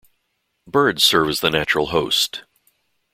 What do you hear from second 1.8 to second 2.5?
host.